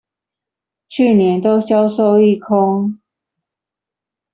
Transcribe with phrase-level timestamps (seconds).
[0.89, 2.97] 去年都銷售一空